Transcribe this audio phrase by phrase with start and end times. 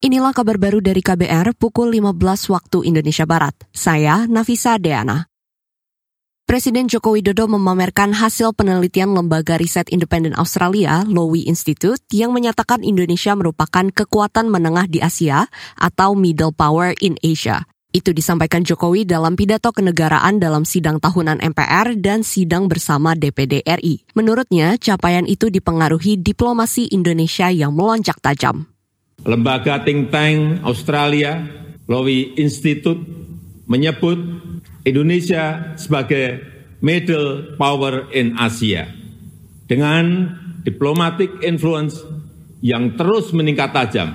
[0.00, 2.16] Inilah kabar baru dari KBR pukul 15
[2.48, 3.52] waktu Indonesia Barat.
[3.68, 5.28] Saya Nafisa Deana.
[6.48, 13.36] Presiden Joko Widodo memamerkan hasil penelitian lembaga riset independen Australia, Lowy Institute, yang menyatakan Indonesia
[13.36, 15.44] merupakan kekuatan menengah di Asia
[15.76, 17.68] atau middle power in Asia.
[17.92, 24.08] Itu disampaikan Jokowi dalam pidato kenegaraan dalam sidang tahunan MPR dan sidang bersama DPD RI.
[24.16, 28.79] Menurutnya, capaian itu dipengaruhi diplomasi Indonesia yang melonjak tajam.
[29.20, 31.44] Lembaga think tank Australia,
[31.84, 33.04] Lowy Institute,
[33.68, 34.16] menyebut
[34.88, 36.40] Indonesia sebagai
[36.80, 38.88] middle power in Asia.
[39.68, 42.00] Dengan diplomatic influence
[42.64, 44.08] yang terus meningkat tajam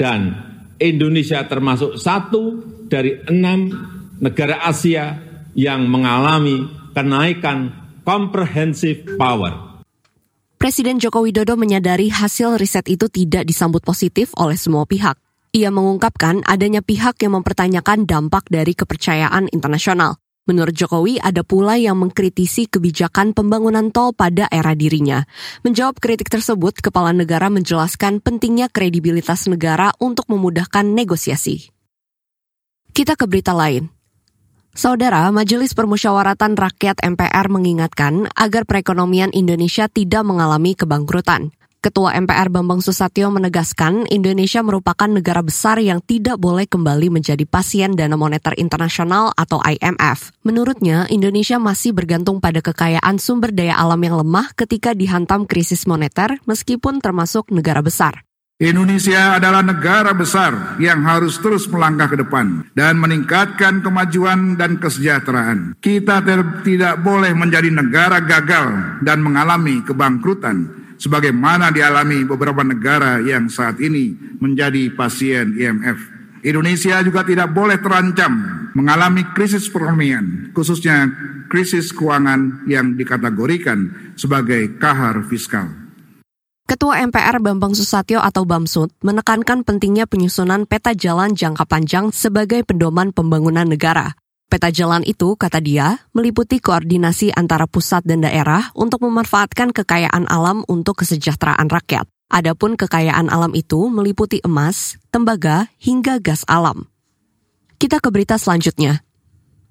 [0.00, 0.34] dan
[0.80, 3.72] Indonesia termasuk satu dari enam
[4.20, 5.20] negara Asia
[5.56, 7.72] yang mengalami kenaikan
[8.04, 9.75] comprehensive power
[10.56, 15.20] Presiden Joko Widodo menyadari hasil riset itu tidak disambut positif oleh semua pihak.
[15.52, 20.16] Ia mengungkapkan adanya pihak yang mempertanyakan dampak dari kepercayaan internasional.
[20.48, 25.28] Menurut Jokowi, ada pula yang mengkritisi kebijakan pembangunan tol pada era dirinya.
[25.60, 31.68] Menjawab kritik tersebut, Kepala Negara menjelaskan pentingnya kredibilitas negara untuk memudahkan negosiasi.
[32.96, 33.95] Kita ke berita lain.
[34.76, 41.48] Saudara, Majelis Permusyawaratan Rakyat MPR mengingatkan agar perekonomian Indonesia tidak mengalami kebangkrutan.
[41.80, 47.96] Ketua MPR Bambang Susatyo menegaskan Indonesia merupakan negara besar yang tidak boleh kembali menjadi pasien
[47.96, 50.36] dana moneter internasional atau IMF.
[50.44, 56.36] Menurutnya, Indonesia masih bergantung pada kekayaan sumber daya alam yang lemah ketika dihantam krisis moneter
[56.44, 58.28] meskipun termasuk negara besar.
[58.56, 65.76] Indonesia adalah negara besar yang harus terus melangkah ke depan dan meningkatkan kemajuan dan kesejahteraan.
[65.76, 66.24] Kita
[66.64, 74.16] tidak boleh menjadi negara gagal dan mengalami kebangkrutan sebagaimana dialami beberapa negara yang saat ini
[74.40, 76.00] menjadi pasien IMF.
[76.40, 78.40] Indonesia juga tidak boleh terancam
[78.72, 81.12] mengalami krisis perekonomian, khususnya
[81.52, 85.85] krisis keuangan yang dikategorikan sebagai kahar fiskal.
[86.66, 93.14] Ketua MPR Bambang Susatyo atau Bamsud menekankan pentingnya penyusunan peta jalan jangka panjang sebagai pedoman
[93.14, 94.18] pembangunan negara.
[94.50, 100.66] Peta jalan itu, kata dia, meliputi koordinasi antara pusat dan daerah untuk memanfaatkan kekayaan alam
[100.66, 102.10] untuk kesejahteraan rakyat.
[102.34, 106.90] Adapun kekayaan alam itu meliputi emas, tembaga, hingga gas alam.
[107.78, 109.05] Kita ke berita selanjutnya.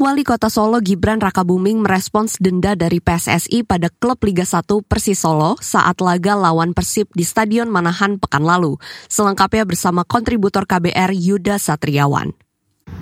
[0.00, 5.60] Wali Kota Solo Gibran Rakabuming merespons denda dari PSSI pada klub Liga 1 Persis Solo
[5.60, 8.80] saat laga lawan Persib di Stadion Manahan pekan lalu.
[9.12, 12.32] Selengkapnya bersama kontributor KBR Yuda Satriawan.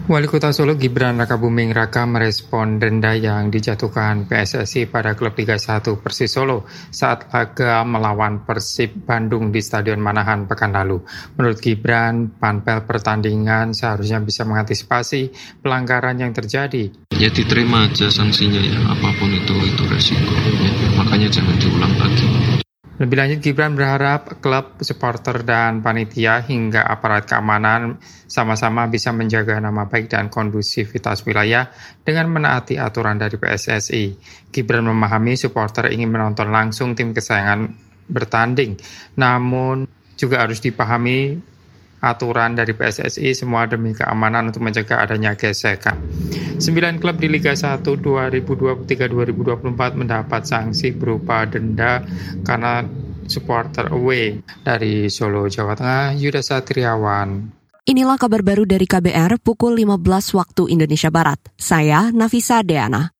[0.08, 5.84] Wali Kota Solo Gibran Rakabuming Raka merespon denda yang dijatuhkan PSSI pada klub Liga 1
[6.00, 11.04] Persis Solo saat laga melawan Persib Bandung di Stadion Manahan pekan lalu.
[11.36, 15.28] Menurut Gibran, panpel pertandingan seharusnya bisa mengantisipasi
[15.60, 16.88] pelanggaran yang terjadi.
[17.12, 20.32] Ya diterima aja sanksinya ya, apa pun itu itu resiko.
[20.56, 22.17] Ya, makanya jangan diulang lagi.
[22.98, 29.86] Lebih lanjut, Gibran berharap klub, supporter, dan panitia hingga aparat keamanan sama-sama bisa menjaga nama
[29.86, 31.70] baik dan kondusivitas wilayah
[32.02, 34.18] dengan menaati aturan dari PSSI.
[34.50, 37.70] Gibran memahami supporter ingin menonton langsung tim kesayangan
[38.10, 38.74] bertanding,
[39.14, 39.86] namun
[40.18, 41.38] juga harus dipahami
[41.98, 45.98] aturan dari PSSI semua demi keamanan untuk mencegah adanya gesekan.
[46.58, 52.02] Sembilan klub di Liga 1 2023-2024 mendapat sanksi berupa denda
[52.46, 52.82] karena
[53.28, 57.58] supporter away dari Solo, Jawa Tengah, Yuda Satriawan.
[57.88, 61.40] Inilah kabar baru dari KBR pukul 15 waktu Indonesia Barat.
[61.56, 63.17] Saya Nafisa Deana.